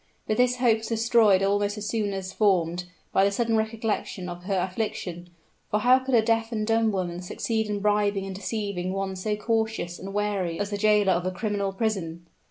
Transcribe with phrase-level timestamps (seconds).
[0.25, 4.45] But this hope was destroyed almost as soon as formed, by the sudden recollection of
[4.45, 5.29] her affliction;
[5.69, 9.35] for how could a deaf and dumb woman succeed in bribing and deceiving one so
[9.35, 12.25] cautious and wary as the jailer of a criminal prison?